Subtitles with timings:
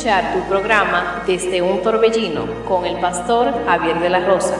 [0.00, 4.56] tu programa Desde un Torbellino con el pastor Javier de la Rosa.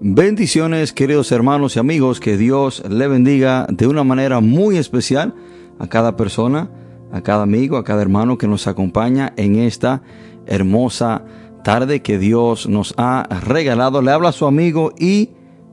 [0.00, 5.34] Bendiciones queridos hermanos y amigos, que Dios le bendiga de una manera muy especial
[5.78, 6.68] a cada persona,
[7.10, 10.02] a cada amigo, a cada hermano que nos acompaña en esta
[10.46, 11.24] hermosa
[11.64, 14.00] tarde que Dios nos ha regalado.
[14.00, 15.30] Le habla su amigo y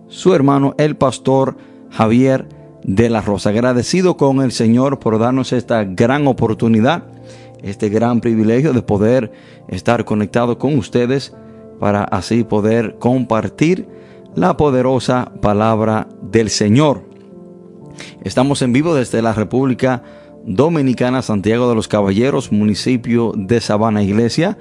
[0.08, 1.58] su hermano, el pastor
[1.92, 2.48] Javier
[2.84, 3.50] de la Rosa.
[3.50, 7.04] Agradecido con el Señor por darnos esta gran oportunidad,
[7.62, 9.32] este gran privilegio de poder
[9.68, 11.36] estar conectado con ustedes
[11.80, 13.88] para así poder compartir
[14.34, 17.04] la poderosa palabra del Señor.
[18.24, 20.04] Estamos en vivo desde la República
[20.46, 24.58] Dominicana, Santiago de los Caballeros, municipio de Sabana Iglesia.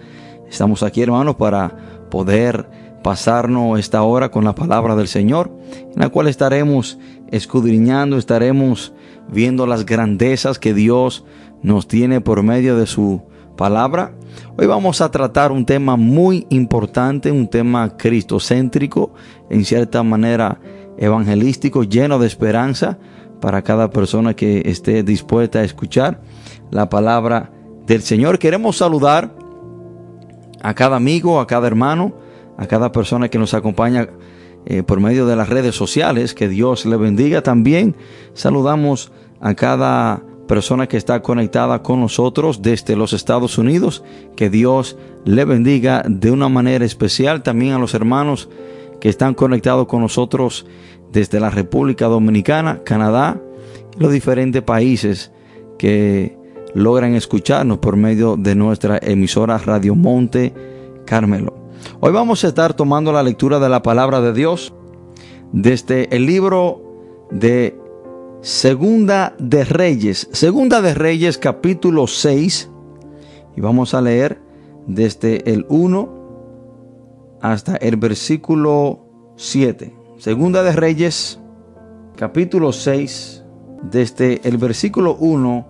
[0.50, 1.76] Estamos aquí, hermanos, para
[2.10, 2.68] poder
[3.02, 6.98] pasarnos esta hora con la palabra del Señor, en la cual estaremos
[7.30, 8.92] escudriñando, estaremos
[9.28, 11.24] viendo las grandezas que Dios
[11.62, 13.22] nos tiene por medio de su
[13.56, 14.12] palabra.
[14.58, 19.12] Hoy vamos a tratar un tema muy importante, un tema cristocéntrico,
[19.50, 20.60] en cierta manera
[20.98, 22.98] evangelístico, lleno de esperanza
[23.40, 26.20] para cada persona que esté dispuesta a escuchar
[26.70, 27.52] la palabra
[27.86, 28.38] del Señor.
[28.38, 29.32] Queremos saludar
[30.62, 32.14] a cada amigo, a cada hermano,
[32.56, 34.08] a cada persona que nos acompaña
[34.66, 36.34] eh, por medio de las redes sociales.
[36.34, 37.42] Que Dios le bendiga.
[37.42, 37.96] También
[38.34, 44.04] saludamos a cada persona que está conectada con nosotros desde los Estados Unidos.
[44.36, 47.42] Que Dios le bendiga de una manera especial.
[47.42, 48.48] También a los hermanos
[49.00, 50.66] que están conectados con nosotros
[51.10, 53.40] desde la República Dominicana, Canadá,
[53.98, 55.32] los diferentes países
[55.78, 56.39] que
[56.74, 60.52] logran escucharnos por medio de nuestra emisora Radio Monte
[61.04, 61.54] Carmelo.
[62.00, 64.72] Hoy vamos a estar tomando la lectura de la palabra de Dios
[65.52, 67.76] desde el libro de
[68.42, 72.70] Segunda de Reyes, Segunda de Reyes capítulo 6,
[73.56, 74.40] y vamos a leer
[74.86, 79.06] desde el 1 hasta el versículo
[79.36, 79.94] 7.
[80.18, 81.40] Segunda de Reyes
[82.16, 83.44] capítulo 6,
[83.90, 85.69] desde el versículo 1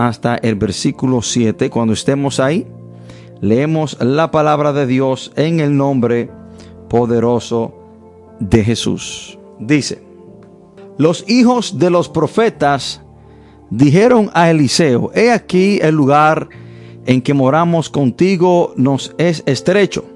[0.00, 1.68] hasta el versículo 7.
[1.68, 2.66] Cuando estemos ahí,
[3.42, 6.30] leemos la palabra de Dios en el nombre
[6.88, 7.74] poderoso
[8.38, 9.38] de Jesús.
[9.58, 10.02] Dice,
[10.96, 13.02] los hijos de los profetas
[13.68, 16.48] dijeron a Eliseo, he aquí el lugar
[17.04, 20.06] en que moramos contigo nos es estrecho.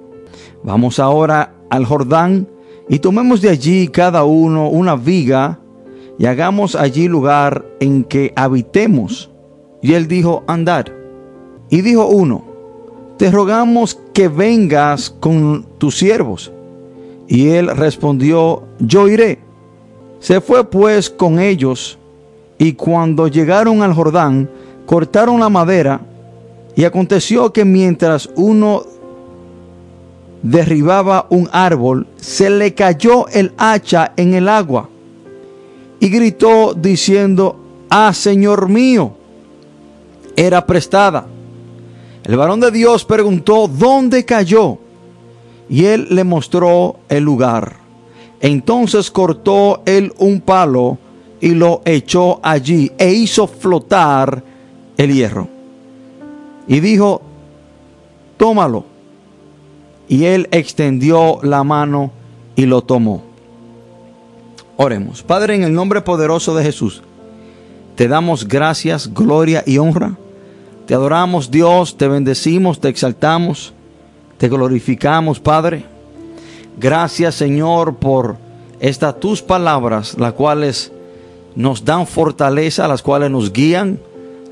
[0.63, 2.49] Vamos ahora al Jordán
[2.89, 5.61] y tomemos de allí cada uno una viga
[6.19, 9.34] y hagamos allí lugar en que habitemos.
[9.85, 10.91] Y él dijo, andar.
[11.69, 12.43] Y dijo uno,
[13.19, 16.51] te rogamos que vengas con tus siervos.
[17.29, 19.41] Y él respondió, yo iré.
[20.21, 21.99] Se fue pues con ellos,
[22.57, 24.49] y cuando llegaron al Jordán,
[24.87, 26.01] cortaron la madera,
[26.75, 28.85] y aconteció que mientras uno
[30.43, 34.89] derribaba un árbol, se le cayó el hacha en el agua,
[36.01, 39.13] y gritó diciendo, Ah, Señor mío,
[40.37, 41.27] era prestada.
[42.25, 44.79] El varón de Dios preguntó, ¿dónde cayó?
[45.69, 47.77] Y él le mostró el lugar.
[48.41, 50.99] Entonces cortó él un palo
[51.41, 54.43] y lo echó allí e hizo flotar
[54.97, 55.49] el hierro.
[56.67, 57.23] Y dijo,
[58.37, 58.85] tómalo.
[60.09, 62.11] Y él extendió la mano
[62.57, 63.23] y lo tomó.
[64.77, 65.23] Oremos.
[65.23, 67.03] Padre, en el nombre poderoso de Jesús,
[67.95, 70.17] te damos gracias, gloria y honra.
[70.87, 73.73] Te adoramos Dios, te bendecimos, te exaltamos,
[74.37, 75.87] te glorificamos, Padre.
[76.79, 78.37] Gracias Señor por
[78.81, 80.93] estas tus palabras, las cuales
[81.57, 83.99] nos dan fortaleza, las cuales nos guían,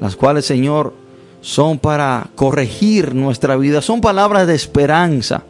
[0.00, 0.94] las cuales Señor
[1.43, 5.43] son para corregir nuestra vida, son palabras de esperanza.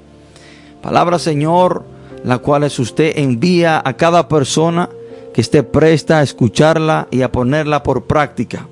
[0.83, 1.85] Palabras Señor,
[2.25, 4.89] las cuales usted envía a cada persona
[5.33, 8.67] que esté presta a escucharla y a ponerla por práctica.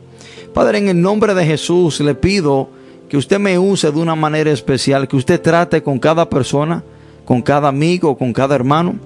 [0.54, 2.68] Padre, en el nombre de Jesús le pido
[3.08, 6.82] que usted me use de una manera especial, que usted trate con cada persona
[7.30, 8.96] con cada amigo, con cada hermano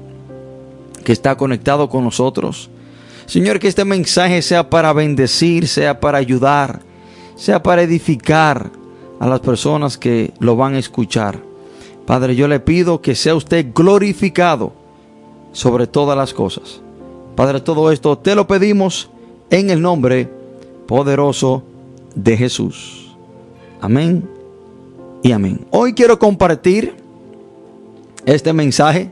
[1.05, 2.70] que está conectado con nosotros.
[3.26, 6.81] Señor, que este mensaje sea para bendecir, sea para ayudar,
[7.37, 8.70] sea para edificar
[9.20, 11.38] a las personas que lo van a escuchar.
[12.06, 14.73] Padre, yo le pido que sea usted glorificado
[15.52, 16.81] sobre todas las cosas.
[17.37, 19.11] Padre, todo esto te lo pedimos
[19.50, 20.31] en el nombre
[20.86, 21.62] poderoso
[22.14, 23.16] de Jesús.
[23.81, 24.28] Amén
[25.22, 25.66] y amén.
[25.70, 26.94] Hoy quiero compartir
[28.26, 29.10] este mensaje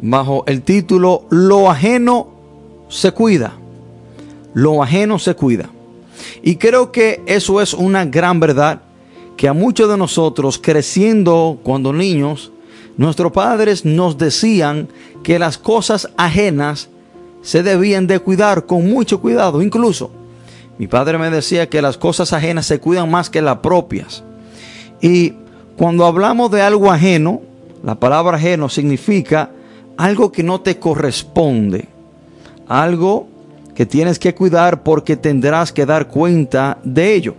[0.00, 2.28] bajo el título Lo ajeno
[2.88, 3.54] se cuida.
[4.54, 5.70] Lo ajeno se cuida.
[6.42, 8.82] Y creo que eso es una gran verdad
[9.36, 12.52] que a muchos de nosotros creciendo cuando niños,
[12.96, 14.88] nuestros padres nos decían
[15.22, 16.88] que las cosas ajenas
[17.40, 19.62] se debían de cuidar con mucho cuidado.
[19.62, 20.10] Incluso
[20.80, 24.24] mi padre me decía que las cosas ajenas se cuidan más que las propias.
[25.02, 25.34] Y
[25.76, 27.42] cuando hablamos de algo ajeno,
[27.84, 29.50] la palabra ajeno significa
[29.98, 31.86] algo que no te corresponde,
[32.66, 33.28] algo
[33.74, 37.34] que tienes que cuidar porque tendrás que dar cuenta de ello.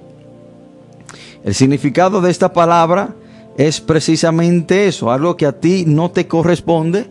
[1.43, 3.15] El significado de esta palabra
[3.57, 7.07] es precisamente eso, algo que a ti no te corresponde,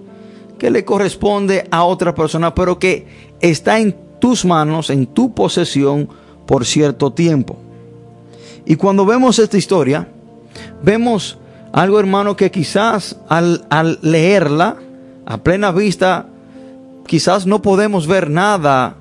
[0.61, 3.09] que le corresponde a otra persona, pero que
[3.41, 6.20] está en tus manos, en tu posesión
[6.51, 7.57] por cierto tiempo.
[8.67, 10.09] Y cuando vemos esta historia,
[10.83, 11.39] vemos
[11.71, 13.63] algo hermano que quizás al,
[14.03, 14.77] leerla
[15.27, 16.27] a plena vista,
[17.07, 18.97] quizás no podemos ver nada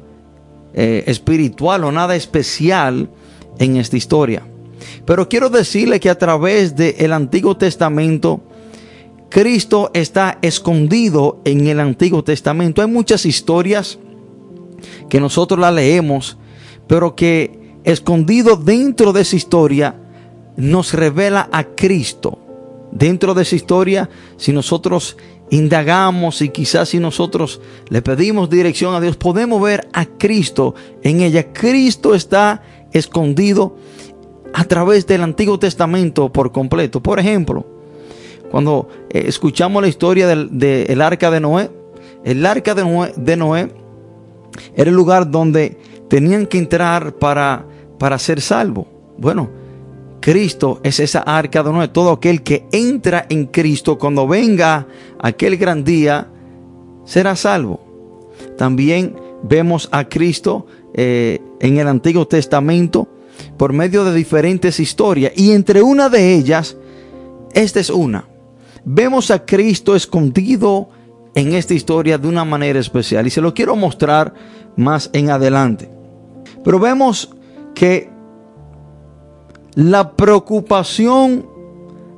[0.76, 3.10] eh, espiritual o nada especial
[3.58, 4.44] en esta historia.
[5.06, 8.42] Pero quiero decirle que a través del Antiguo Testamento,
[9.30, 12.84] Cristo está escondido en el Antiguo Testamento.
[12.84, 13.98] Hay muchas historias
[15.10, 16.38] que nosotros la leemos,
[16.90, 19.96] pero que escondido dentro de esa historia
[20.58, 22.40] nos revela a Cristo.
[22.92, 25.16] Dentro de esa historia, si nosotros
[25.52, 31.22] indagamos y quizás si nosotros le pedimos dirección a Dios, podemos ver a Cristo en
[31.22, 31.54] ella.
[31.54, 33.76] Cristo está escondido
[34.52, 37.04] a través del Antiguo Testamento por completo.
[37.04, 37.68] Por ejemplo,
[38.50, 41.70] cuando eh, escuchamos la historia del, arca de Noé,
[42.24, 43.72] el arca de Noé, de Noé,
[44.76, 45.78] era el lugar donde
[46.10, 47.66] tenían que entrar para,
[47.98, 48.88] para ser salvo.
[49.18, 49.50] Bueno,
[50.20, 51.88] Cristo es esa arca de Noé.
[51.88, 54.88] Todo aquel que entra en Cristo cuando venga
[55.20, 56.28] aquel gran día
[57.06, 57.80] será salvo.
[58.58, 63.08] También vemos a Cristo eh, en el Antiguo Testamento
[63.58, 65.34] por medio de diferentes historias.
[65.36, 66.78] Y entre una de ellas,
[67.54, 68.28] esta es una.
[68.84, 70.90] Vemos a Cristo escondido
[71.36, 73.28] en esta historia de una manera especial.
[73.28, 74.34] Y se lo quiero mostrar
[74.76, 75.99] más en adelante.
[76.64, 77.30] Pero vemos
[77.74, 78.10] que
[79.76, 81.46] la preocupación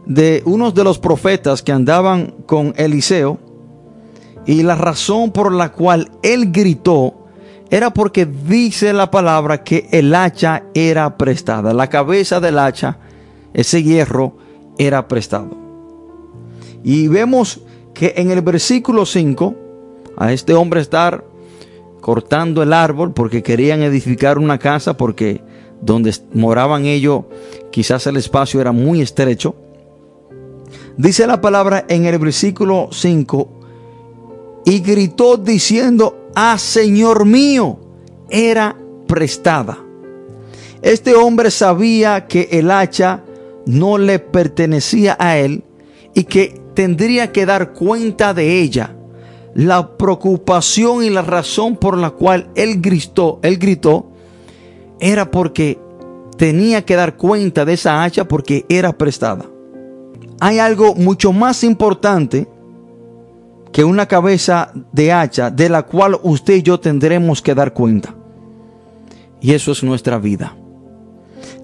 [0.05, 3.37] de unos de los profetas que andaban con Eliseo
[4.45, 7.27] y la razón por la cual él gritó
[7.69, 11.73] era porque dice la palabra que el hacha era prestada.
[11.73, 12.97] La cabeza del hacha,
[13.53, 14.35] ese hierro,
[14.77, 15.51] era prestado.
[16.83, 17.61] Y vemos
[17.93, 19.55] que en el versículo 5,
[20.17, 21.23] a este hombre estar
[22.01, 25.41] cortando el árbol porque querían edificar una casa, porque
[25.81, 27.23] donde moraban ellos
[27.71, 29.55] quizás el espacio era muy estrecho.
[30.97, 33.61] Dice la palabra en el versículo 5,
[34.65, 37.79] y gritó diciendo, a Señor mío
[38.29, 38.75] era
[39.07, 39.79] prestada.
[40.81, 43.23] Este hombre sabía que el hacha
[43.65, 45.63] no le pertenecía a él
[46.13, 48.95] y que tendría que dar cuenta de ella.
[49.53, 54.11] La preocupación y la razón por la cual él gritó, él gritó
[54.99, 55.79] era porque
[56.37, 59.45] tenía que dar cuenta de esa hacha porque era prestada.
[60.39, 62.47] Hay algo mucho más importante
[63.71, 68.15] que una cabeza de hacha de la cual usted y yo tendremos que dar cuenta.
[69.39, 70.55] Y eso es nuestra vida.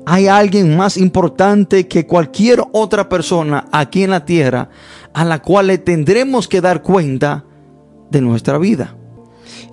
[0.06, 4.70] Hay alguien más importante que cualquier otra persona aquí en la tierra
[5.13, 7.44] a la cual le tendremos que dar cuenta
[8.10, 8.96] de nuestra vida.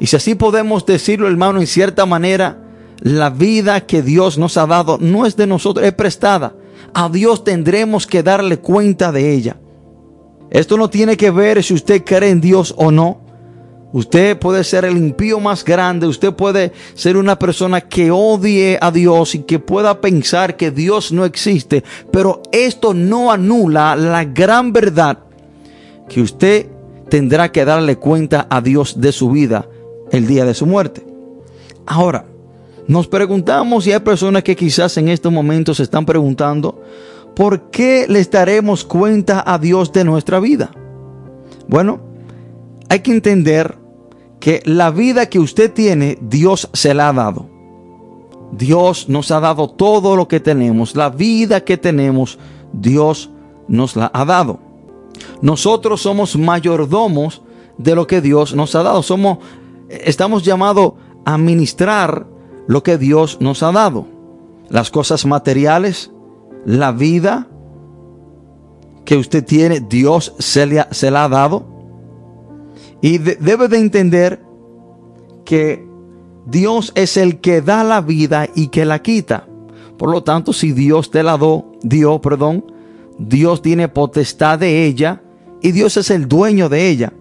[0.00, 2.59] Y si así podemos decirlo, hermano, en cierta manera,
[3.00, 6.55] la vida que Dios nos ha dado no es de nosotros, es prestada.
[6.93, 9.57] A Dios tendremos que darle cuenta de ella.
[10.50, 13.21] Esto no tiene que ver si usted cree en Dios o no.
[13.93, 18.91] Usted puede ser el impío más grande, usted puede ser una persona que odie a
[18.91, 24.73] Dios y que pueda pensar que Dios no existe, pero esto no anula la gran
[24.73, 25.21] verdad
[26.09, 26.74] que usted
[27.08, 29.68] tendrá que darle cuenta a Dios de su vida
[30.11, 31.04] el día de su muerte.
[31.87, 32.26] Ahora,
[32.87, 36.82] nos preguntamos y hay personas que quizás en estos momentos se están preguntando,
[37.34, 40.70] ¿por qué le daremos cuenta a Dios de nuestra vida?
[41.66, 42.00] Bueno,
[42.88, 43.76] hay que entender
[44.38, 47.49] que la vida que usted tiene, Dios se la ha dado.
[48.52, 50.94] Dios nos ha dado todo lo que tenemos.
[50.94, 52.38] La vida que tenemos,
[52.73, 53.30] Dios
[53.68, 54.61] nos la ha dado.
[55.45, 57.43] Nosotros somos mayordomos
[57.77, 59.03] de lo que Dios nos ha dado.
[59.03, 59.41] Somos,
[59.91, 60.95] estamos llamados
[61.27, 62.27] a ministrar
[62.67, 64.07] lo que Dios nos ha dado.
[64.71, 66.11] Las cosas materiales,
[66.65, 67.47] la vida
[69.05, 71.67] que usted tiene, Dios se, la ha dado.
[73.03, 74.43] Y debe de entender
[75.45, 75.87] que
[76.47, 79.47] Dios es el que da la vida y que la quita.
[79.99, 81.39] Por lo tanto, si Dios te la
[81.83, 82.65] dio, perdón,
[83.19, 85.21] Dios tiene potestad de ella
[85.64, 87.14] y Dios es el dueño de ella.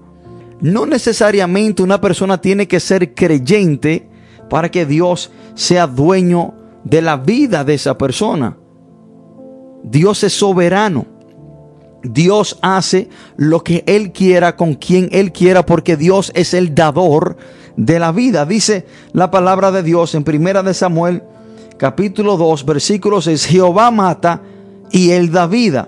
[0.60, 4.10] No necesariamente una persona tiene que ser creyente
[4.50, 8.58] para que Dios sea dueño de la vida de esa persona.
[9.82, 11.06] Dios es soberano.
[12.04, 13.08] Dios hace
[13.38, 17.38] lo que Él quiera con quien Él quiera porque Dios es el dador
[17.78, 18.46] de la vida.
[18.46, 21.24] Dice la palabra de Dios en Primera de Samuel
[21.78, 23.46] capítulo 2 versículo 6.
[23.46, 24.42] Jehová mata
[24.92, 25.88] y Él da vida.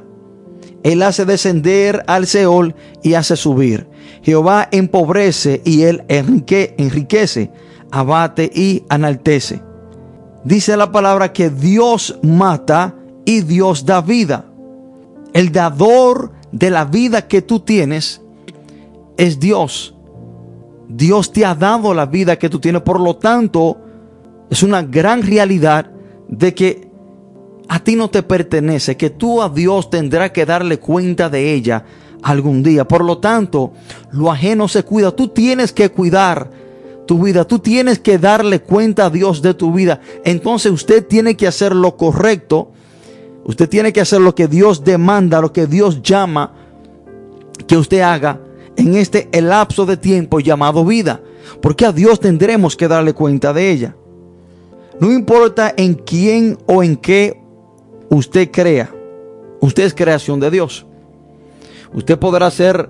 [0.86, 3.88] Él hace descender al Seol y hace subir.
[4.22, 7.50] Jehová empobrece y Él enriquece,
[7.90, 9.64] abate y enaltece.
[10.44, 12.94] Dice la palabra que Dios mata
[13.26, 14.46] y Dios da vida.
[15.34, 18.22] El dador de la vida que tú tienes
[19.18, 19.96] es Dios.
[20.88, 22.84] Dios te ha dado la vida que tú tienes.
[22.84, 23.80] Por lo tanto,
[24.52, 25.90] es una gran realidad
[26.28, 26.85] de que
[27.68, 31.86] a ti no te pertenece, que tú a Dios tendrás que darle cuenta de ella
[32.22, 32.88] algún día.
[32.88, 33.74] Por lo tanto,
[34.12, 35.12] lo ajeno se cuida.
[35.12, 36.50] Tú tienes que cuidar
[37.06, 37.46] tu vida.
[37.46, 40.00] Tú tienes que darle cuenta a Dios de tu vida.
[40.24, 42.72] Entonces usted tiene que hacer lo correcto
[43.46, 46.52] Usted tiene que hacer lo que Dios demanda, lo que Dios llama
[47.68, 48.42] que usted haga
[48.76, 51.22] en este lapso de tiempo llamado vida.
[51.62, 53.96] Porque a Dios tendremos que darle cuenta de ella.
[55.00, 57.40] No importa en quién o en qué
[58.10, 58.94] usted crea.
[59.62, 60.86] Usted es creación de Dios.
[61.94, 62.90] Usted podrá ser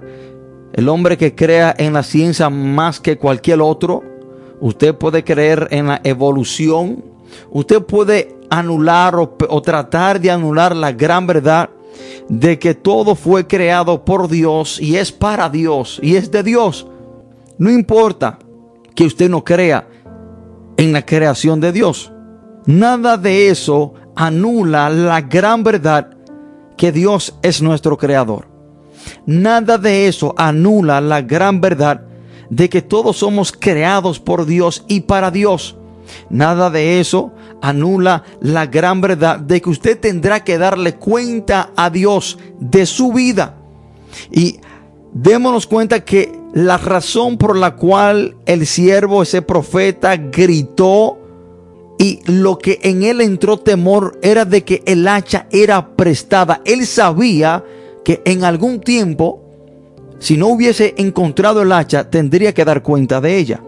[0.74, 4.04] el hombre que crea en la ciencia más que cualquier otro.
[4.60, 7.04] Usted puede creer en la evolución.
[7.52, 11.70] Usted puede anular o, tratar de anular la gran verdad
[12.28, 16.88] de que todo fue creado por Dios y es para Dios y es de Dios.
[17.58, 18.40] No importa
[18.96, 19.88] que usted no crea
[20.78, 22.12] en la creación de Dios.
[22.66, 26.12] Nada de eso anula la gran verdad
[26.78, 28.48] que Dios es nuestro creador.
[29.26, 32.02] Nada de eso anula la gran verdad
[32.50, 35.78] de que todos somos creados por Dios y para Dios.
[36.30, 41.90] Nada de eso anula la gran verdad de que usted tendrá que darle cuenta a
[41.90, 43.56] Dios de su vida.
[44.32, 44.60] Y
[45.14, 51.18] démonos cuenta que la razón por la cual el siervo, ese profeta, gritó
[51.98, 56.62] y lo que en él entró temor era de que el hacha era prestada.
[56.66, 57.64] Él sabía
[58.04, 59.42] que en algún tiempo,
[60.20, 63.62] si no hubiese encontrado el hacha, tendría que dar cuenta de ella.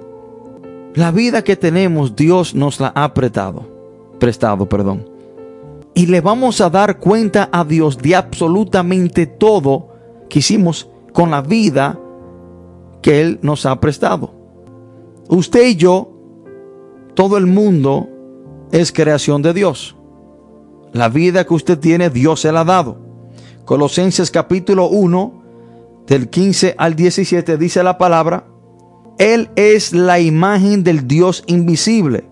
[0.94, 3.66] La vida que tenemos, Dios nos la ha prestado,
[4.20, 5.10] prestado, perdón.
[5.94, 9.90] Y le vamos a dar cuenta a Dios de absolutamente todo
[10.30, 12.00] que hicimos con la vida
[13.02, 14.34] que Él nos ha prestado.
[15.30, 16.12] Usted y yo,
[17.16, 18.10] todo el mundo
[18.72, 19.96] es creación de Dios.
[20.94, 22.98] La vida que usted tiene, Dios se la ha dado.
[23.66, 25.44] Colosenses capítulo 1,
[26.08, 28.46] del 15 al 17, dice la palabra,
[29.18, 32.26] él es la imagen del Dios invisible,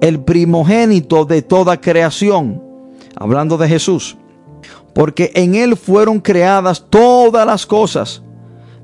[0.00, 2.62] el primogénito de toda creación,
[3.14, 4.16] hablando de Jesús,
[4.92, 8.22] porque en Él fueron creadas todas las cosas,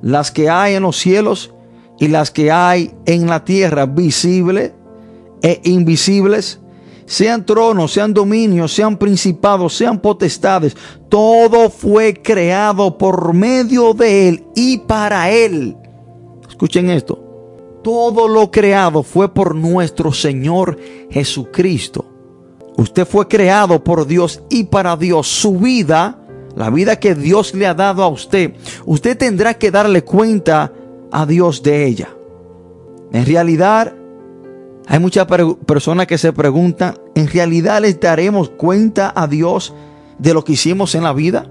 [0.03, 1.53] las que hay en los cielos
[1.99, 4.73] y las que hay en la tierra, visibles
[5.43, 6.61] e invisibles,
[7.07, 10.77] sean tronos, sean dominios, sean principados, sean potestades,
[11.09, 15.77] todo fue creado por medio de Él y para Él.
[16.49, 17.33] Escuchen esto
[17.83, 20.79] todo lo creado fue por nuestro Señor
[21.11, 22.05] Jesucristo.
[22.77, 25.27] Usted fue creado por Dios y para Dios.
[25.27, 26.19] Su vida,
[26.57, 28.55] la vida que Dios le ha dado a usted,
[28.87, 30.73] usted tendrá que darle cuenta
[31.11, 32.09] a Dios de ella.
[33.13, 33.95] En realidad,
[34.87, 35.27] hay muchas
[35.67, 39.73] personas que se preguntan, ¿en realidad les daremos cuenta a Dios
[40.19, 41.47] de lo que hicimos en la vida?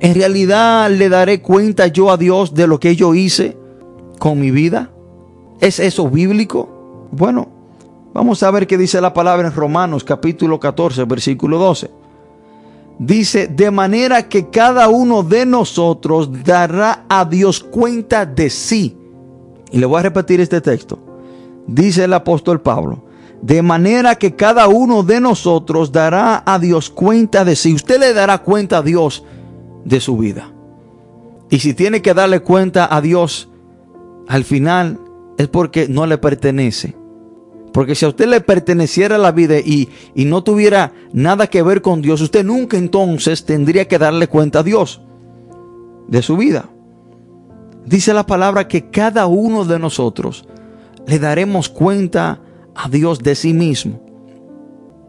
[0.00, 3.56] ¿En realidad le daré cuenta yo a Dios de lo que yo hice
[4.18, 4.90] con mi vida?
[5.60, 7.08] ¿Es eso bíblico?
[7.10, 7.48] Bueno,
[8.12, 11.90] vamos a ver qué dice la palabra en Romanos capítulo 14, versículo 12.
[12.98, 18.96] Dice, de manera que cada uno de nosotros dará a Dios cuenta de sí.
[19.70, 21.05] Y le voy a repetir este texto.
[21.66, 23.04] Dice el apóstol Pablo,
[23.42, 27.74] de manera que cada uno de nosotros dará a Dios cuenta de sí.
[27.74, 29.24] Usted le dará cuenta a Dios
[29.84, 30.52] de su vida.
[31.50, 33.48] Y si tiene que darle cuenta a Dios
[34.28, 34.98] al final
[35.38, 36.96] es porque no le pertenece.
[37.72, 41.82] Porque si a usted le perteneciera la vida y, y, no tuviera nada que ver
[41.82, 45.02] con Dios, usted nunca entonces tendría que darle cuenta a Dios
[46.08, 46.70] de su vida.
[47.84, 50.48] Dice la palabra que cada uno de nosotros
[51.06, 52.40] le daremos cuenta
[52.74, 54.00] a Dios de sí mismo.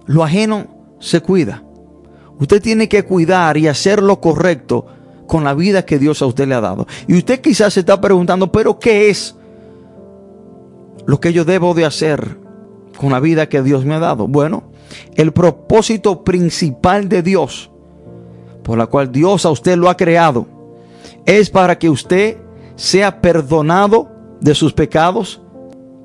[0.06, 0.68] Lo ajeno
[1.00, 1.64] se cuida.
[2.40, 4.86] Usted tiene que cuidar y hacer lo correcto
[5.26, 6.88] con la vida que Dios a usted le ha dado.
[7.08, 9.36] Y usted quizás se está preguntando, pero ¿qué es
[11.06, 12.38] lo que yo debo de hacer
[12.98, 14.28] con la vida que Dios me ha dado?
[14.28, 14.64] Bueno,
[15.16, 17.72] el propósito principal de Dios,
[18.64, 20.48] por la cual Dios a usted lo ha creado,
[21.26, 22.38] es para que usted
[22.76, 25.42] sea perdonado de sus pecados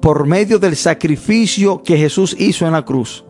[0.02, 3.24] por medio del sacrificio que Jesús hizo en la cruz.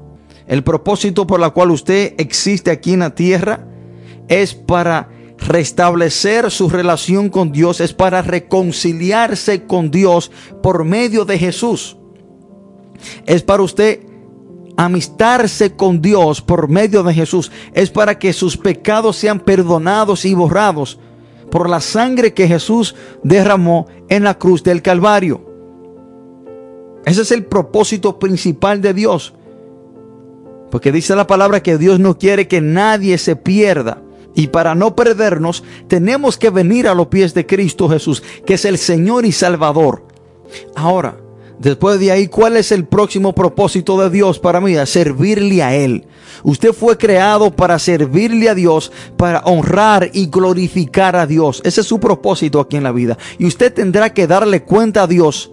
[0.47, 3.69] El propósito por la cual usted existe aquí en la tierra
[4.27, 11.39] es para restablecer su relación con Dios, es para reconciliarse con Dios por medio de
[11.39, 11.99] Jesús.
[13.27, 14.01] Es para usted
[14.79, 17.53] amistarse con Dios por medio de Jesús.
[17.75, 20.99] Es para que sus pecados sean perdonados y borrados
[21.51, 25.52] por la sangre que Jesús derramó en la cruz del Calvario.
[27.05, 29.35] Ese es el propósito principal de Dios.
[30.71, 34.03] Porque dice la palabra que Dios no quiere que nadie se pierda.
[34.35, 38.65] Y para no perdernos, tenemos que venir a los pies de Cristo Jesús, que es
[38.65, 40.07] el Señor y Salvador.
[40.75, 41.19] Ahora,
[41.59, 44.75] después de ahí, ¿cuál es el próximo propósito de Dios para mí?
[44.87, 46.07] servirle a Él.
[46.43, 51.61] Usted fue creado para servirle a Dios, para honrar y glorificar a Dios.
[51.65, 53.19] Ese es su propósito aquí en la vida.
[53.39, 55.51] Y usted tendrá que darle cuenta a Dios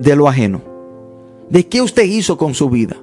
[0.00, 0.75] de lo ajeno.
[1.50, 2.96] ¿De qué usted hizo con su vida?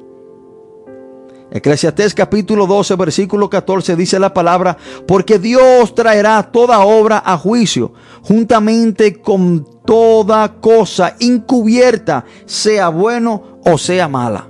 [1.52, 4.76] Eclesiastés capítulo 12, versículo 14 dice la palabra,
[5.08, 13.78] porque Dios traerá toda obra a juicio, juntamente con toda cosa encubierta, sea bueno o
[13.78, 14.50] sea mala.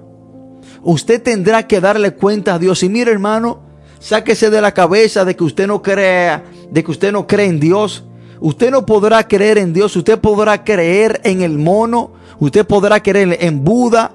[0.82, 2.84] Usted tendrá que darle cuenta a Dios.
[2.84, 3.62] Y mire hermano,
[4.00, 7.60] sáquese de la cabeza de que usted no crea, de que usted no cree en
[7.60, 8.06] Dios.
[8.40, 13.38] Usted no podrá creer en Dios, usted podrá creer en el mono, usted podrá creer
[13.40, 14.12] en Buda,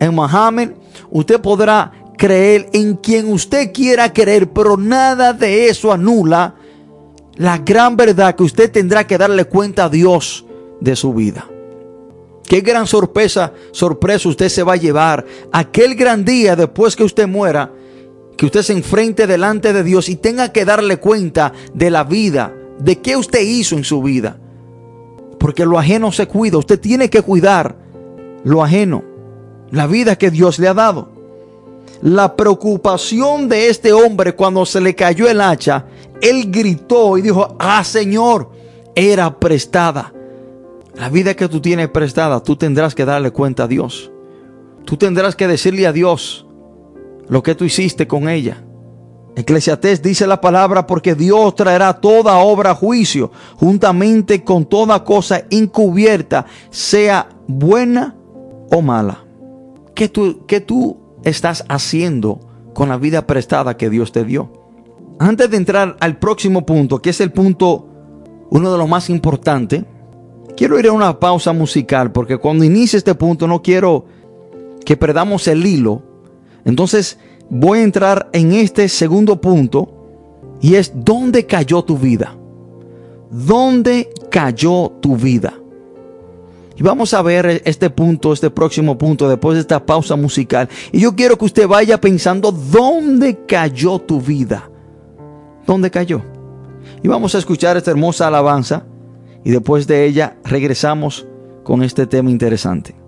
[0.00, 0.72] en Mohammed,
[1.10, 6.54] usted podrá creer en quien usted quiera creer, pero nada de eso anula
[7.36, 10.44] la gran verdad que usted tendrá que darle cuenta a Dios
[10.80, 11.46] de su vida.
[12.46, 17.26] Qué gran sorpresa, sorpresa usted se va a llevar aquel gran día después que usted
[17.26, 17.72] muera,
[18.36, 22.52] que usted se enfrente delante de Dios y tenga que darle cuenta de la vida,
[22.78, 24.38] de qué usted hizo en su vida.
[25.38, 27.76] Porque lo ajeno se cuida, usted tiene que cuidar
[28.44, 29.02] lo ajeno,
[29.70, 31.08] la vida que Dios le ha dado.
[32.02, 35.86] La preocupación de este hombre cuando se le cayó el hacha,
[36.20, 38.50] él gritó y dijo, ah Señor,
[38.94, 40.12] era prestada.
[40.94, 44.10] La vida que tú tienes prestada, tú tendrás que darle cuenta a Dios.
[44.84, 46.46] Tú tendrás que decirle a Dios
[47.28, 48.62] lo que tú hiciste con ella.
[49.36, 55.44] Eclesiastés dice la palabra porque Dios traerá toda obra a juicio, juntamente con toda cosa
[55.50, 58.14] encubierta, sea buena
[58.70, 59.24] o mala.
[59.94, 62.40] ¿Qué tú, qué tú estás haciendo
[62.74, 64.52] con la vida prestada que Dios te dio.
[65.18, 67.88] Antes de entrar al próximo punto, que es el punto,
[68.50, 69.84] uno de los más importantes,
[70.56, 74.04] quiero ir a una pausa musical, porque cuando inicie este punto no quiero
[74.84, 76.02] que perdamos el hilo.
[76.64, 77.18] Entonces
[77.50, 79.90] voy a entrar en este segundo punto,
[80.60, 82.36] y es ¿dónde cayó tu vida?
[83.30, 85.54] ¿Dónde cayó tu vida?
[86.76, 90.68] Y vamos a ver este punto, este próximo punto, después de esta pausa musical.
[90.90, 94.68] Y yo quiero que usted vaya pensando dónde cayó tu vida.
[95.66, 96.20] ¿Dónde cayó?
[97.02, 98.84] Y vamos a escuchar esta hermosa alabanza.
[99.44, 101.26] Y después de ella regresamos
[101.62, 103.03] con este tema interesante.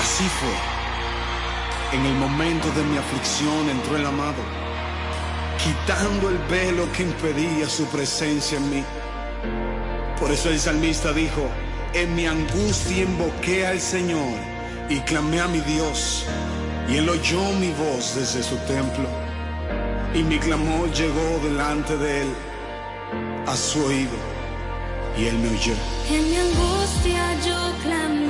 [0.00, 1.98] Así fue.
[1.98, 4.42] En el momento de mi aflicción entró el amado,
[5.62, 8.84] quitando el velo que impedía su presencia en mí.
[10.18, 11.42] Por eso el salmista dijo,
[11.92, 14.38] en mi angustia invoqué al Señor
[14.88, 16.24] y clamé a mi Dios,
[16.88, 19.08] y él oyó mi voz desde su templo,
[20.14, 22.34] y mi clamor llegó delante de él
[23.46, 24.18] a su oído,
[25.18, 25.74] y él me oyó.
[26.08, 28.29] En mi angustia yo clamé.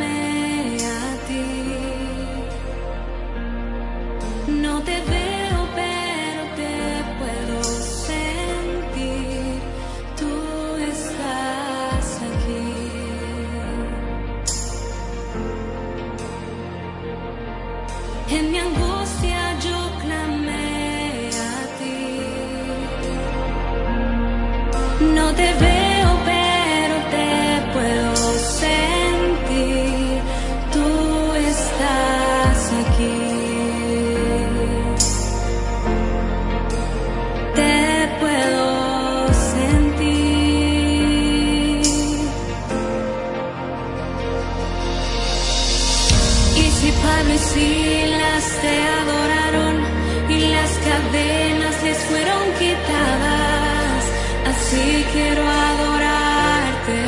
[54.70, 57.00] si quiero adorarte.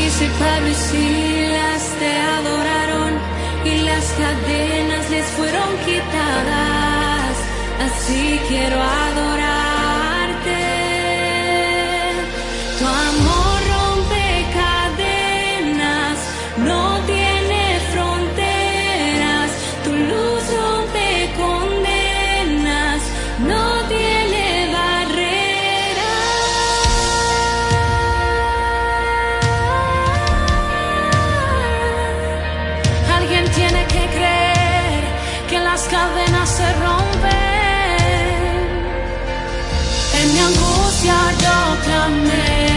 [0.00, 0.72] Y si Pablo
[2.00, 3.12] te adoraron
[3.64, 7.34] y las cadenas les fueron quitadas,
[7.86, 9.29] así quiero adorarte.
[41.92, 42.69] Amen.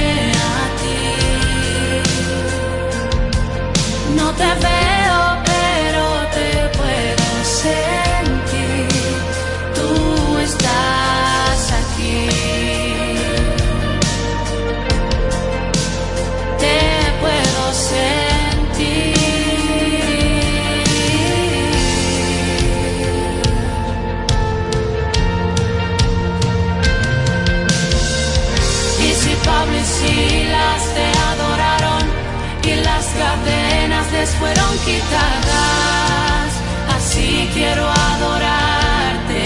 [34.86, 36.52] Quitadas,
[36.94, 39.44] así quiero adorarte.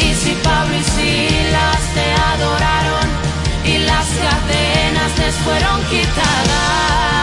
[0.00, 3.06] Y si Pablo y Silas te adoraron
[3.64, 7.17] y las cadenas les fueron quitadas,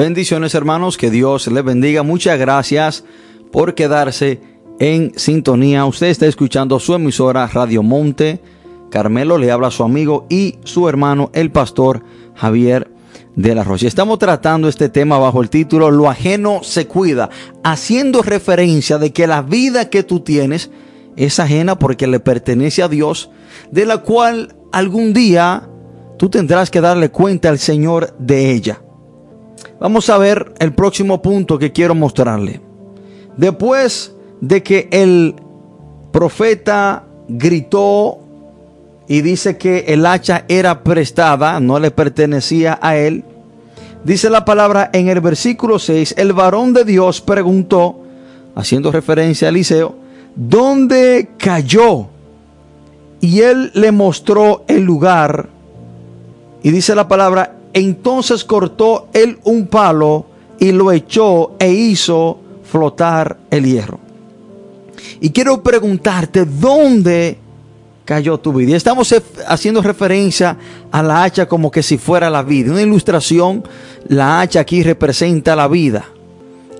[0.00, 2.02] Bendiciones hermanos, que Dios les bendiga.
[2.02, 3.04] Muchas gracias
[3.52, 4.40] por quedarse
[4.78, 5.84] en sintonía.
[5.84, 8.40] Usted está escuchando su emisora Radio Monte.
[8.90, 12.02] Carmelo le habla a su amigo y su hermano, el pastor
[12.34, 12.90] Javier
[13.36, 13.88] de la Rocha.
[13.88, 17.28] Estamos tratando este tema bajo el título Lo ajeno se cuida,
[17.62, 20.70] haciendo referencia de que la vida que tú tienes
[21.18, 23.28] es ajena porque le pertenece a Dios,
[23.70, 25.68] de la cual algún día
[26.16, 28.80] tú tendrás que darle cuenta al Señor de ella.
[29.78, 32.60] Vamos a ver el próximo punto que quiero mostrarle.
[33.36, 35.34] Después de que el
[36.12, 38.18] profeta gritó
[39.08, 43.24] y dice que el hacha era prestada, no le pertenecía a él.
[44.04, 48.00] Dice la palabra en el versículo 6, el varón de Dios preguntó,
[48.54, 49.94] haciendo referencia a Eliseo,
[50.36, 52.06] ¿dónde cayó?
[53.20, 55.48] Y él le mostró el lugar.
[56.62, 60.26] Y dice la palabra, entonces cortó él un palo
[60.58, 63.98] y lo echó e hizo flotar el hierro.
[65.20, 67.38] Y quiero preguntarte, ¿dónde
[68.10, 68.76] cayó tu vida.
[68.76, 69.14] Estamos
[69.46, 70.56] haciendo referencia
[70.90, 72.72] a la hacha como que si fuera la vida.
[72.72, 73.62] Una ilustración,
[74.08, 76.06] la hacha aquí representa la vida.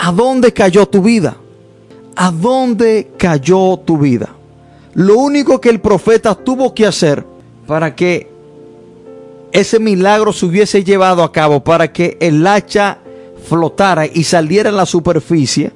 [0.01, 1.37] ¿A dónde cayó tu vida?
[2.17, 4.31] ¿A dónde cayó tu vida?
[4.95, 7.25] Lo único que el profeta tuvo que hacer
[7.65, 8.30] para que
[9.53, 12.99] ese milagro se hubiese llevado a cabo, para que el hacha
[13.49, 15.73] flotara y saliera en la superficie,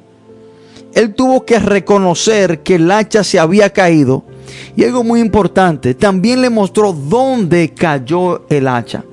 [0.95, 4.23] él tuvo que reconocer que el hacha se había caído
[4.77, 9.05] y algo muy importante, también le mostró dónde cayó el hacha.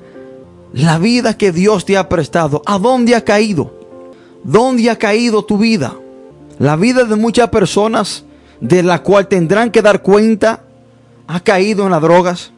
[0.72, 3.72] La vida que Dios te ha prestado, ¿a dónde ha caído?
[4.44, 5.94] ¿Dónde ha caído tu vida?
[6.58, 8.24] La vida de muchas personas
[8.60, 10.64] de la cual tendrán que dar cuenta
[11.26, 12.52] ha caído en las drogas,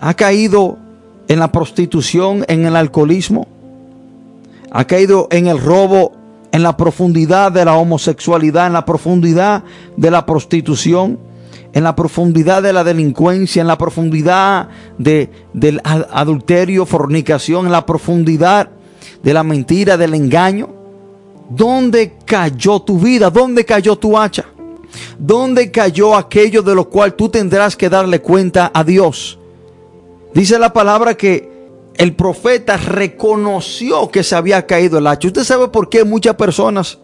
[0.00, 0.78] ha caído
[1.28, 3.46] en la prostitución, en el alcoholismo,
[4.70, 6.12] ha caído en el robo,
[6.52, 9.64] en la profundidad de la homosexualidad, en la profundidad
[9.96, 11.18] de la prostitución
[11.74, 17.84] en la profundidad de la delincuencia, en la profundidad de, del adulterio, fornicación, en la
[17.84, 18.70] profundidad
[19.22, 20.68] de la mentira, del engaño.
[21.50, 23.28] ¿Dónde cayó tu vida?
[23.28, 24.44] ¿Dónde cayó tu hacha?
[25.18, 29.40] ¿Dónde cayó aquello de lo cual tú tendrás que darle cuenta a Dios?
[30.34, 31.54] Dice la palabra que
[31.96, 35.28] el profeta reconoció que se había caído el hacha.
[35.28, 36.98] ¿Usted sabe por qué muchas personas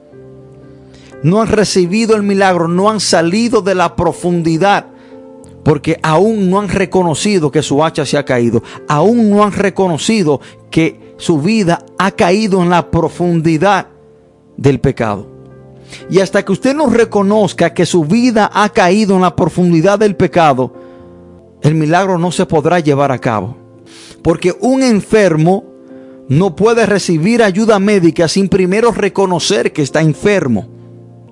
[1.22, 4.86] no han recibido el milagro, no han salido de la profundidad,
[5.62, 10.40] porque aún no han reconocido que su hacha se ha caído, aún no han reconocido
[10.70, 13.88] que su vida ha caído en la profundidad
[14.56, 15.28] del pecado.
[16.08, 20.16] Y hasta que usted no reconozca que su vida ha caído en la profundidad del
[20.16, 20.72] pecado,
[21.62, 23.56] el milagro no se podrá llevar a cabo.
[24.22, 25.64] Porque un enfermo
[26.28, 30.68] no puede recibir ayuda médica sin primero reconocer que está enfermo.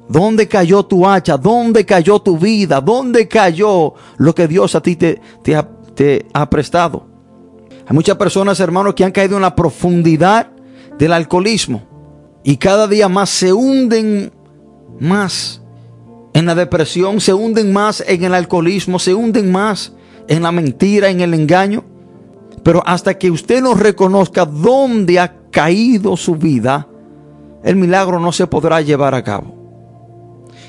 [0.09, 1.37] ¿Dónde cayó tu hacha?
[1.37, 2.81] ¿Dónde cayó tu vida?
[2.81, 7.07] ¿Dónde cayó lo que Dios a ti te, te, ha, prestado?
[7.87, 10.51] Hay muchas personas, hermanos, que han caído en la profundidad
[10.99, 11.83] del alcoholismo
[12.43, 14.33] y cada día más se hunden
[14.99, 15.63] más
[16.33, 19.93] en la depresión, se hunden más en el alcoholismo, se hunden más
[20.29, 21.85] en la mentira, en el engaño.
[22.63, 26.87] Pero hasta que usted no reconozca dónde ha caído su vida,
[27.65, 29.55] el milagro no se podrá llevar a cabo.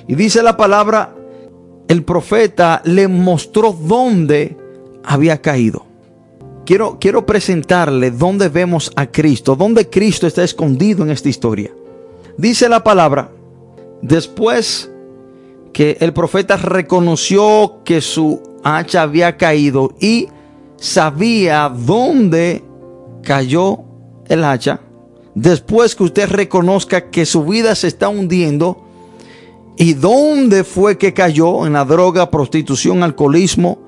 [0.08, 1.14] Y dice la palabra,
[1.88, 4.58] el profeta le mostró dónde
[5.04, 5.86] había caído.
[6.66, 11.72] Quiero, quiero presentarle dónde vemos a Cristo, dónde Cristo está escondido en esta historia.
[12.38, 13.32] Dice la palabra,
[14.02, 14.92] después
[15.74, 20.28] que el profeta reconoció que su hacha había caído y
[20.78, 22.64] sabía dónde
[23.24, 23.80] cayó
[24.28, 24.82] el hacha,
[25.36, 28.90] después que usted reconozca que su vida se está hundiendo,
[29.82, 31.66] ¿Y dónde fue que cayó?
[31.66, 33.80] En la droga, prostitución, alcoholismo,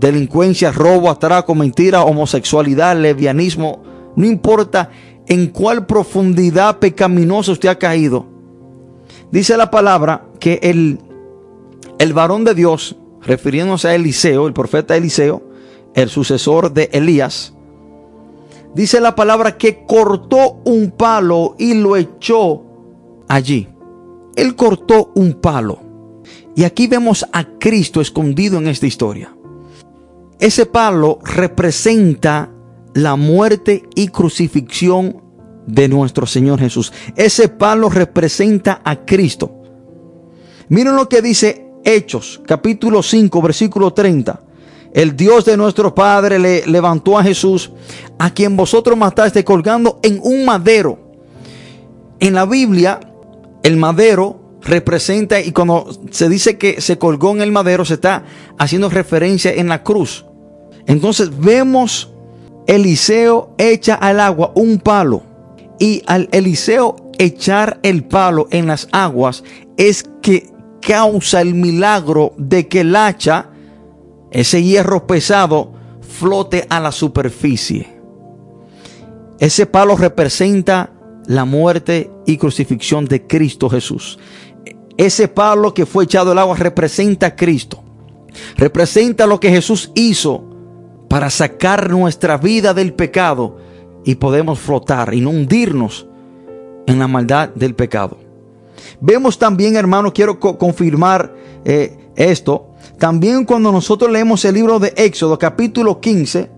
[0.00, 3.82] delincuencia, robo, atraco, mentira, homosexualidad, levianismo.
[4.16, 4.90] No importa
[5.26, 8.24] en cuál profundidad pecaminosa usted ha caído.
[9.30, 11.00] Dice la palabra que el,
[11.98, 15.42] el varón de Dios, refiriéndose a Eliseo, el profeta Eliseo,
[15.94, 17.54] el sucesor de Elías,
[18.74, 22.62] dice la palabra que cortó un palo y lo echó
[23.28, 23.68] allí.
[24.36, 25.80] Él cortó un palo.
[26.54, 29.34] Y aquí vemos a Cristo escondido en esta historia.
[30.40, 32.50] Ese palo representa
[32.94, 35.27] la muerte y crucifixión
[35.68, 36.92] de nuestro Señor Jesús.
[37.14, 39.52] Ese palo representa a Cristo.
[40.68, 44.40] Miren lo que dice Hechos, capítulo 5, versículo 30.
[44.94, 47.70] El Dios de nuestro Padre le levantó a Jesús,
[48.18, 50.98] a quien vosotros mataste colgando en un madero.
[52.18, 52.98] En la Biblia
[53.62, 58.24] el madero representa, y cuando se dice que se colgó en el madero, se está
[58.58, 60.24] haciendo referencia en la cruz.
[60.86, 62.10] Entonces vemos
[62.66, 65.27] Eliseo echa al agua un palo
[65.78, 69.44] y al Eliseo echar el palo en las aguas
[69.76, 73.50] es que causa el milagro de que el hacha,
[74.30, 77.98] ese hierro pesado, flote a la superficie.
[79.38, 80.92] Ese palo representa
[81.26, 84.18] la muerte y crucifixión de Cristo Jesús.
[84.96, 87.82] Ese palo que fue echado al agua representa a Cristo.
[88.56, 90.44] Representa lo que Jesús hizo
[91.08, 93.67] para sacar nuestra vida del pecado
[94.08, 96.06] y podemos flotar y no hundirnos
[96.86, 98.16] en la maldad del pecado.
[99.02, 101.34] Vemos también, hermano, quiero confirmar
[101.66, 102.68] eh, esto.
[102.96, 106.48] También cuando nosotros leemos el libro de Éxodo, capítulo 15,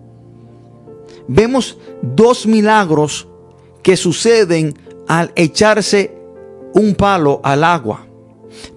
[1.27, 3.27] vemos dos milagros
[3.83, 4.73] que suceden
[5.09, 6.17] al echarse
[6.73, 8.07] un palo al agua.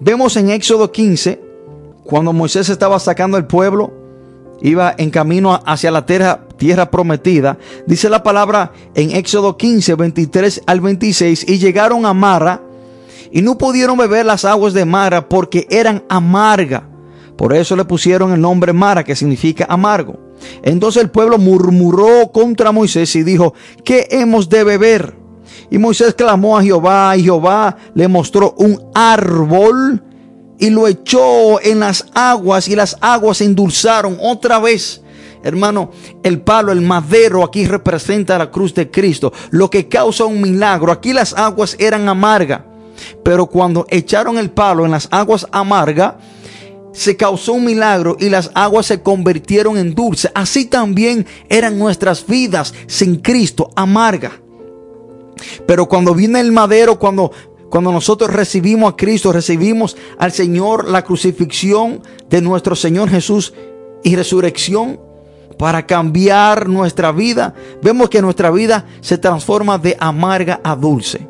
[0.00, 1.40] Vemos en Éxodo 15,
[2.02, 3.92] cuando Moisés estaba sacando al pueblo,
[4.62, 7.58] iba en camino hacia la tierra, tierra prometida.
[7.86, 12.62] Dice la palabra en Éxodo 15, 23 al 26, y llegaron a Mara
[13.30, 16.84] y no pudieron beber las aguas de Mara porque eran amargas.
[17.36, 20.18] Por eso le pusieron el nombre Mara, que significa amargo.
[20.62, 23.52] Entonces el pueblo murmuró contra Moisés y dijo,
[23.84, 25.18] ¿qué hemos de beber?
[25.70, 30.02] Y Moisés clamó a Jehová y Jehová le mostró un árbol
[30.58, 35.03] y lo echó en las aguas y las aguas se endulzaron otra vez.
[35.44, 35.90] Hermano,
[36.22, 40.90] el palo, el madero aquí representa la cruz de Cristo, lo que causa un milagro.
[40.90, 42.62] Aquí las aguas eran amargas,
[43.22, 46.14] pero cuando echaron el palo en las aguas amargas,
[46.92, 50.30] se causó un milagro y las aguas se convirtieron en dulce.
[50.34, 54.40] Así también eran nuestras vidas sin Cristo, amarga.
[55.66, 57.32] Pero cuando viene el madero, cuando,
[57.68, 63.52] cuando nosotros recibimos a Cristo, recibimos al Señor, la crucifixión de nuestro Señor Jesús
[64.04, 65.00] y resurrección
[65.58, 71.26] para cambiar nuestra vida, vemos que nuestra vida se transforma de amarga a dulce.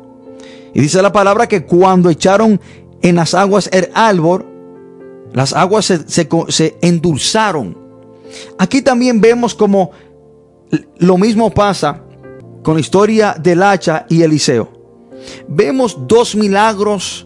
[0.73, 2.59] Y dice la palabra que cuando echaron
[3.01, 4.45] en las aguas el árbol,
[5.33, 7.77] las aguas se, endulzaron.
[8.57, 9.91] Aquí también vemos como
[10.97, 12.01] lo mismo pasa
[12.63, 14.69] con la historia del hacha y Eliseo.
[15.47, 17.24] Vemos dos milagros,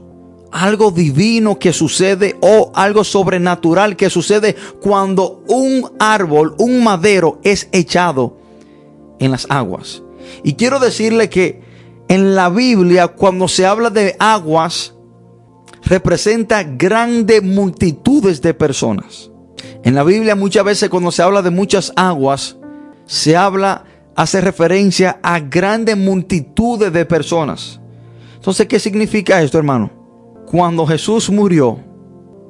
[0.51, 7.69] algo divino que sucede o algo sobrenatural que sucede cuando un árbol, un madero es
[7.71, 8.37] echado
[9.19, 10.03] en las aguas.
[10.43, 11.61] Y quiero decirle que
[12.07, 14.95] en la Biblia cuando se habla de aguas,
[15.83, 19.31] representa grandes multitudes de personas.
[19.83, 22.57] En la Biblia muchas veces cuando se habla de muchas aguas,
[23.05, 23.85] se habla,
[24.15, 27.79] hace referencia a grandes multitudes de personas.
[28.35, 29.98] Entonces, ¿qué significa esto, hermano?
[30.49, 31.77] Cuando Jesús murió,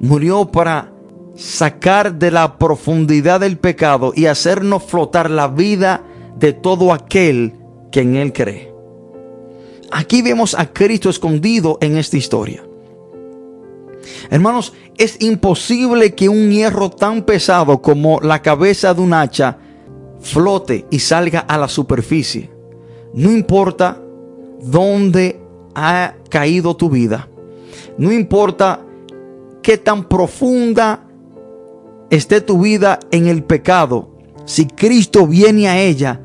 [0.00, 0.90] murió para
[1.34, 6.02] sacar de la profundidad del pecado y hacernos flotar la vida
[6.38, 7.56] de todo aquel
[7.92, 8.72] que en Él cree.
[9.92, 12.64] Aquí vemos a Cristo escondido en esta historia.
[14.30, 19.58] Hermanos, es imposible que un hierro tan pesado como la cabeza de un hacha
[20.20, 22.50] flote y salga a la superficie.
[23.12, 24.00] No importa
[24.62, 25.38] dónde
[25.74, 27.29] ha caído tu vida.
[28.00, 28.80] No importa
[29.62, 31.04] qué tan profunda
[32.08, 34.16] esté tu vida en el pecado.
[34.46, 36.18] Si Cristo viene a ella,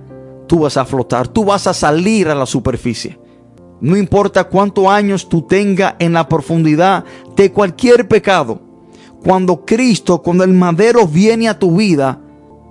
[0.48, 3.20] tú vas a flotar, tú vas a salir a la superficie.
[3.82, 7.04] No importa cuántos años tú tengas en la profundidad
[7.36, 8.62] de cualquier pecado.
[9.22, 12.22] Cuando Cristo, cuando el madero viene a tu vida,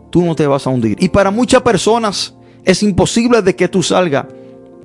[0.08, 0.96] tú no te vas a hundir.
[0.98, 4.24] Y para muchas personas es imposible de que tú salgas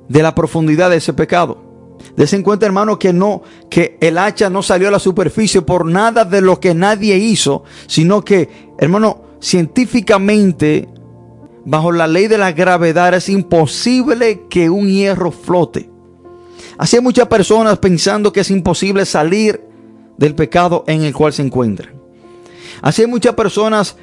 [0.08, 1.69] de la profundidad de ese pecado.
[2.16, 5.86] Des en cuenta, hermano, que no, que el hacha no salió a la superficie por
[5.86, 10.88] nada de lo que nadie hizo, sino que, hermano, científicamente,
[11.64, 15.90] bajo la ley de la gravedad, es imposible que un hierro flote.
[16.78, 19.60] Así muchas personas pensando que es imposible salir
[20.16, 21.94] del pecado en el cual se encuentran.
[22.82, 23.96] Así muchas personas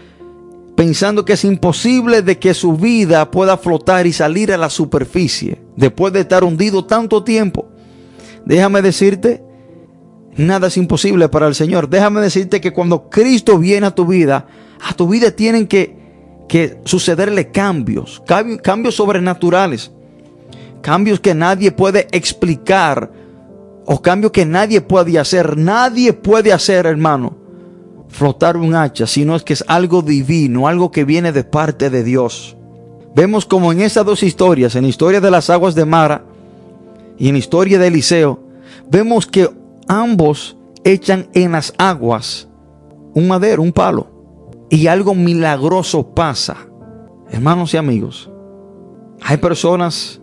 [0.75, 5.59] pensando que es imposible de que su vida pueda flotar y salir a la superficie
[5.75, 7.67] después de estar hundido tanto tiempo.
[8.47, 9.43] Déjame decirte,
[10.35, 11.89] nada es imposible para el Señor.
[11.89, 14.47] Déjame decirte que cuando Cristo viene a tu vida,
[14.81, 15.97] a tu vida tienen que,
[16.47, 18.23] que sucederle cambios,
[18.63, 19.91] cambios sobrenaturales
[20.81, 23.11] cambios que nadie puede explicar
[23.85, 25.57] o cambios que nadie puede hacer.
[25.57, 27.37] Nadie puede hacer, hermano,
[28.07, 32.03] flotar un hacha, sino es que es algo divino, algo que viene de parte de
[32.03, 32.55] Dios.
[33.15, 36.23] Vemos como en esas dos historias, en la historia de las aguas de Mara
[37.17, 38.43] y en la historia de Eliseo,
[38.89, 39.49] vemos que
[39.87, 42.47] ambos echan en las aguas
[43.13, 44.07] un madero, un palo,
[44.69, 46.57] y algo milagroso pasa.
[47.29, 48.29] Hermanos y amigos,
[49.19, 50.21] Hay personas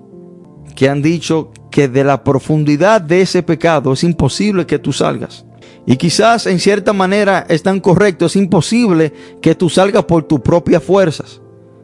[0.77, 5.45] que han dicho que de la profundidad de ese pecado es imposible que tú salgas.
[5.85, 8.33] Y quizás en cierta manera están correctos.
[8.33, 11.43] Es imposible que tú salgas por tus propias fuerzas.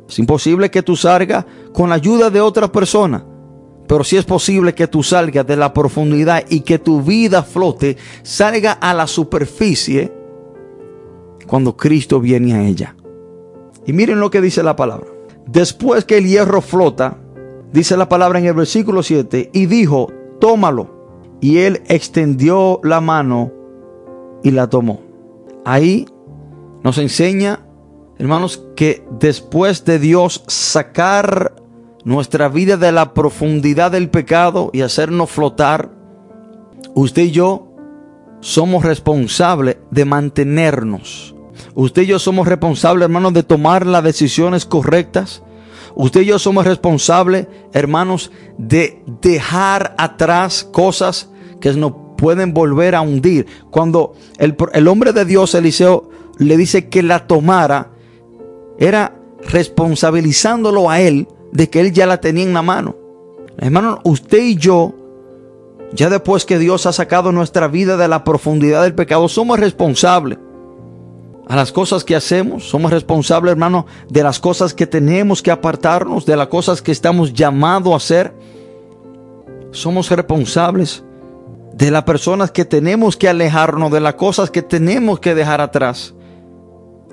[0.08, 3.24] Es imposible que tú salgas con la ayuda de otra persona.
[3.90, 7.96] Pero sí es posible que tú salgas de la profundidad y que tu vida flote,
[8.22, 10.12] salga a la superficie
[11.48, 12.94] cuando Cristo viene a ella.
[13.84, 15.08] Y miren lo que dice la palabra.
[15.44, 17.18] Después que el hierro flota,
[17.72, 21.38] dice la palabra en el versículo 7, y dijo, tómalo.
[21.40, 23.50] Y él extendió la mano
[24.44, 25.00] y la tomó.
[25.64, 26.06] Ahí
[26.84, 27.66] nos enseña,
[28.20, 31.56] hermanos, que después de Dios sacar
[32.04, 35.90] nuestra vida de la profundidad del pecado y hacernos flotar,
[36.94, 37.68] usted y yo
[38.40, 41.34] somos responsables de mantenernos.
[41.74, 45.42] Usted y yo somos responsables, hermanos, de tomar las decisiones correctas.
[45.94, 51.30] Usted y yo somos responsables, hermanos, de dejar atrás cosas
[51.60, 53.46] que nos pueden volver a hundir.
[53.70, 57.90] Cuando el, el hombre de Dios, Eliseo, le dice que la tomara,
[58.78, 62.96] era responsabilizándolo a él de que él ya la tenía en la mano.
[63.58, 64.94] Hermano, usted y yo,
[65.92, 70.38] ya después que Dios ha sacado nuestra vida de la profundidad del pecado, somos responsables
[71.50, 72.68] a las cosas que hacemos.
[72.68, 77.34] Somos responsables, hermano, de las cosas que tenemos que apartarnos, de las cosas que estamos
[77.34, 78.32] llamados a hacer.
[79.72, 81.02] Somos responsables
[81.74, 86.14] de las personas que tenemos que alejarnos, de las cosas que tenemos que dejar atrás.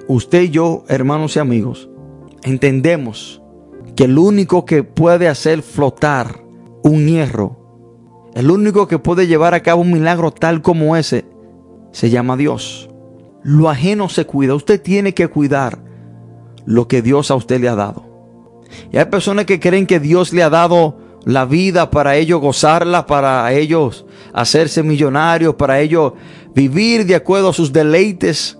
[0.08, 1.90] Usted y yo, hermanos y amigos,
[2.44, 3.42] entendemos
[3.98, 6.44] que el único que puede hacer flotar
[6.84, 11.26] un hierro, el único que puede llevar a cabo un milagro tal como ese,
[11.92, 12.92] se llama Dios.
[13.42, 14.54] Lo ajeno se cuida.
[14.54, 15.80] Usted tiene que cuidar
[16.64, 18.06] lo que Dios a usted le ha dado.
[18.92, 23.08] Y hay personas que creen que Dios le ha dado la vida para ellos gozarla,
[23.08, 26.14] para ellos hacerse millonarios, para ellos
[26.54, 28.60] vivir de acuerdo a sus deleites.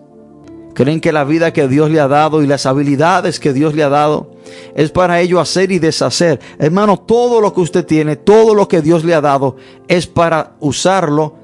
[0.74, 3.84] Creen que la vida que Dios le ha dado y las habilidades que Dios le
[3.84, 4.37] ha dado
[4.76, 6.40] es para ello hacer y deshacer.
[6.60, 9.56] Hermano, todo lo que usted tiene, todo lo que Dios le ha dado,
[9.88, 11.36] es para usarlo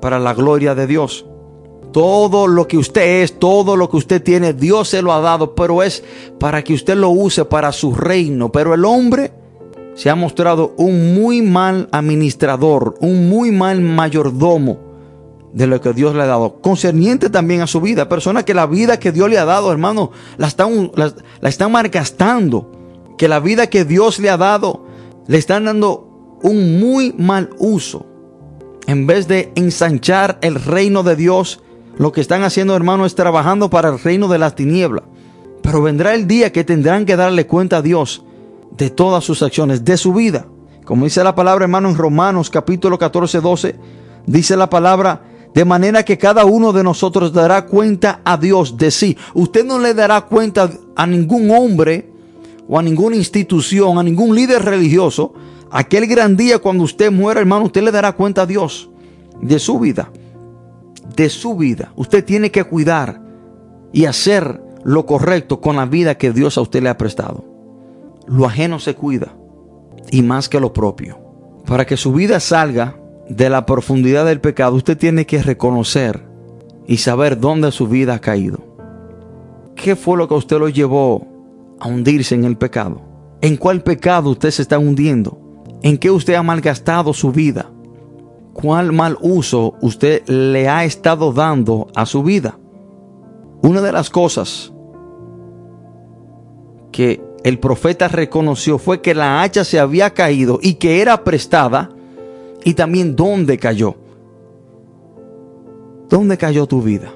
[0.00, 1.26] para la gloria de Dios.
[1.92, 5.54] Todo lo que usted es, todo lo que usted tiene, Dios se lo ha dado,
[5.54, 6.04] pero es
[6.38, 8.52] para que usted lo use para su reino.
[8.52, 9.32] Pero el hombre
[9.94, 14.87] se ha mostrado un muy mal administrador, un muy mal mayordomo
[15.58, 18.08] de lo que Dios le ha dado, concerniente también a su vida.
[18.08, 21.12] Persona que la vida que Dios le ha dado, hermano, la están, la,
[21.48, 22.50] están.
[23.18, 24.86] Que la vida que Dios le ha dado,
[25.26, 28.06] le están dando un muy mal uso.
[28.86, 31.60] En vez de ensanchar el reino de Dios,
[31.96, 35.02] lo que están haciendo, hermano, es trabajando para el reino de las tinieblas.
[35.60, 38.22] Pero vendrá el día que tendrán que darle cuenta a Dios
[38.76, 40.46] de todas sus acciones, de su vida.
[40.84, 43.76] Como dice la palabra, hermano, en Romanos capítulo 14, 12,
[44.24, 45.22] dice la palabra,
[45.54, 49.16] de manera que cada uno de nosotros dará cuenta a Dios de sí.
[49.34, 52.10] Usted no le dará cuenta a ningún hombre
[52.68, 55.32] o a ninguna institución, a ningún líder religioso.
[55.70, 58.90] Aquel gran día cuando usted muera, hermano, usted le dará cuenta a Dios
[59.40, 60.10] de su vida.
[61.16, 61.92] De su vida.
[61.96, 63.20] Usted tiene que cuidar
[63.92, 67.44] y hacer lo correcto con la vida que Dios a usted le ha prestado.
[68.26, 69.34] Lo ajeno se cuida
[70.10, 71.18] y más que lo propio.
[71.66, 72.96] Para que su vida salga
[73.28, 76.26] de la profundidad del pecado, usted tiene que reconocer
[76.86, 78.58] y saber dónde su vida ha caído.
[79.76, 81.26] ¿Qué fue lo que usted lo llevó
[81.78, 83.02] a hundirse en el pecado?
[83.40, 85.38] ¿En cuál pecado usted se está hundiendo?
[85.82, 87.70] ¿En qué usted ha malgastado su vida?
[88.52, 92.58] ¿Cuál mal uso usted le ha estado dando a su vida?
[93.62, 94.72] Una de las cosas
[96.90, 101.90] que el profeta reconoció fue que la hacha se había caído y que era prestada
[102.68, 103.94] y también dónde cayó.
[106.10, 107.10] ¿Dónde cayó tu vida?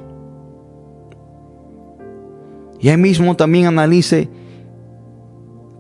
[2.81, 4.31] Y ahí mismo también analice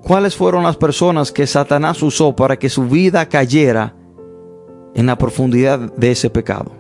[0.03, 3.95] cuáles fueron las personas que Satanás usó para que su vida cayera
[4.95, 6.73] en la profundidad de ese pecado.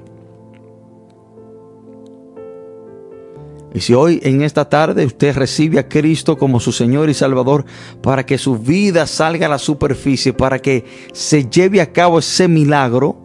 [3.74, 7.64] Y si hoy en esta tarde usted recibe a Cristo como su Señor y Salvador
[8.02, 12.48] para que su vida salga a la superficie, para que se lleve a cabo ese
[12.48, 13.16] milagro,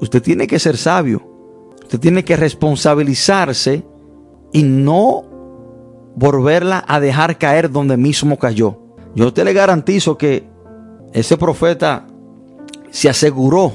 [0.00, 1.22] usted tiene que ser sabio.
[1.82, 3.84] Usted tiene que responsabilizarse
[4.52, 5.24] y no
[6.16, 8.78] volverla a dejar caer donde mismo cayó.
[9.14, 10.44] Yo te le garantizo que
[11.12, 12.06] ese profeta
[12.90, 13.72] se aseguró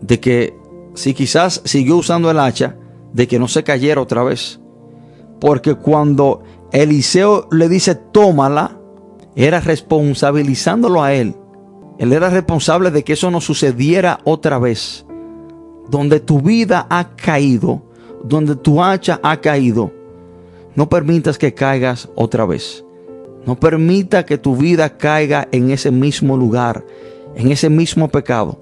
[0.00, 0.54] de que
[0.94, 2.76] si quizás siguió usando el hacha,
[3.12, 4.59] de que no se cayera otra vez.
[5.40, 8.78] Porque cuando Eliseo le dice, tómala,
[9.34, 11.34] era responsabilizándolo a él.
[11.98, 15.04] Él era responsable de que eso no sucediera otra vez.
[15.88, 17.82] Donde tu vida ha caído,
[18.24, 19.92] donde tu hacha ha caído,
[20.74, 22.84] no permitas que caigas otra vez.
[23.46, 26.84] No permita que tu vida caiga en ese mismo lugar,
[27.34, 28.60] en ese mismo pecado.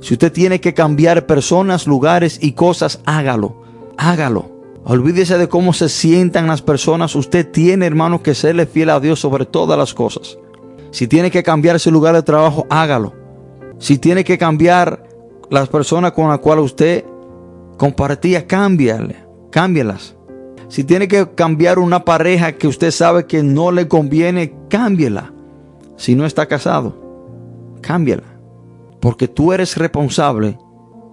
[0.00, 3.62] Si usted tiene que cambiar personas, lugares y cosas, hágalo.
[3.96, 4.55] Hágalo.
[4.88, 7.16] Olvídese de cómo se sientan las personas.
[7.16, 10.38] Usted tiene, hermano, que serle fiel a Dios sobre todas las cosas.
[10.92, 13.12] Si tiene que cambiar ese lugar de trabajo, hágalo.
[13.78, 15.02] Si tiene que cambiar
[15.50, 17.04] las personas con las cuales usted
[17.76, 19.16] compartía, cámbiale,
[19.50, 20.14] cámbielas.
[20.68, 25.32] Si tiene que cambiar una pareja que usted sabe que no le conviene, cámbiela.
[25.96, 26.94] Si no está casado,
[27.80, 28.38] cámbiala.
[29.00, 30.58] Porque tú eres responsable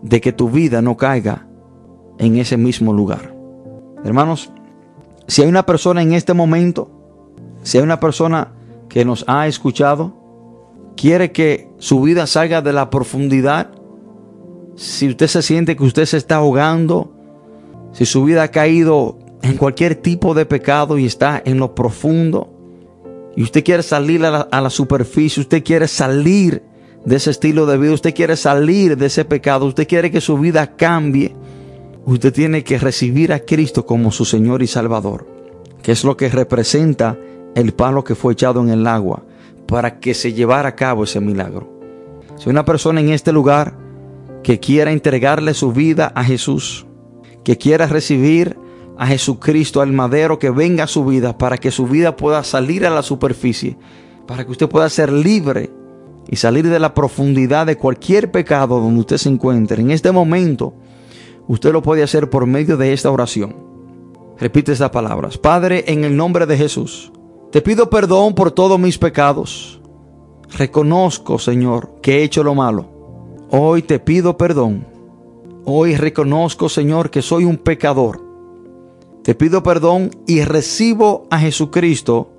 [0.03, 1.47] de que tu vida no caiga
[2.19, 3.32] en ese mismo lugar.
[4.03, 4.51] Hermanos,
[5.27, 6.91] si hay una persona en este momento,
[7.63, 8.51] si hay una persona
[8.89, 10.13] que nos ha escuchado,
[10.95, 13.71] quiere que su vida salga de la profundidad,
[14.75, 17.11] si usted se siente que usted se está ahogando,
[17.91, 22.49] si su vida ha caído en cualquier tipo de pecado y está en lo profundo,
[23.35, 26.61] y usted quiere salir a la, superficie, usted quiere salir
[27.03, 30.37] de ese estilo de vida, usted quiere salir de ese pecado, usted quiere que su
[30.37, 31.35] vida cambie,
[32.05, 35.27] usted tiene que recibir a Cristo como su Señor y Salvador,
[35.81, 37.17] que es lo que representa
[37.55, 39.23] el palo que fue echado en el agua
[39.67, 41.71] para que se llevara a cabo ese milagro.
[42.37, 43.77] Si una persona en este lugar
[44.43, 46.85] que quiera entregarle su vida a Jesús,
[47.43, 48.57] que quiera recibir
[48.97, 52.85] a Jesucristo, al madero, que venga a su vida para que su vida pueda salir
[52.85, 53.77] a la superficie,
[54.27, 55.71] para que usted pueda ser libre
[56.29, 59.81] y salir de la profundidad de cualquier pecado donde usted se encuentre.
[59.81, 60.73] En este momento,
[61.47, 63.55] usted lo puede hacer por medio de esta oración.
[64.39, 65.37] Repite estas palabras.
[65.37, 67.11] Padre, en el nombre de Jesús,
[67.51, 69.79] te pido perdón por todos mis pecados.
[70.57, 72.87] Reconozco, Señor, que he hecho lo malo.
[73.49, 74.85] Hoy te pido perdón.
[75.65, 78.21] Hoy reconozco, Señor, que soy un pecador.
[79.23, 82.29] Te pido perdón y recibo a Jesucristo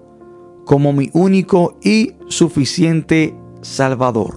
[0.64, 4.36] como mi único y suficiente Salvador.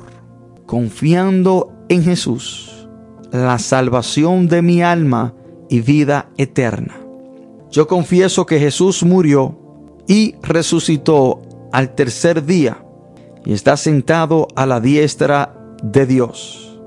[0.66, 2.67] Confiando en Jesús,
[3.32, 5.34] la salvación de mi alma
[5.70, 6.96] y vida eterna.
[7.70, 9.58] Yo confieso que Jesús murió
[10.08, 12.84] y resucitó al tercer día
[13.46, 15.54] y está sentado a la diestra
[15.84, 16.80] de Dios.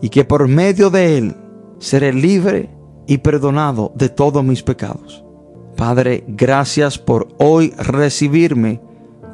[0.00, 1.36] Y que por medio de él
[1.78, 2.70] seré libre
[3.06, 5.24] y perdonado de todos mis pecados.
[5.76, 8.80] Padre, gracias por hoy recibirme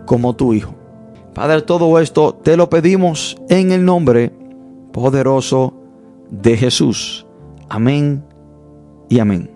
[0.06, 0.74] como tu Hijo.
[1.34, 4.32] Padre, todo esto te lo pedimos en el nombre
[4.92, 5.74] poderoso
[6.30, 7.26] de Jesús.
[7.68, 8.24] Amén
[9.08, 9.53] y amén.